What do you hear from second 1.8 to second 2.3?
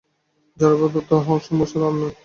আর নয়।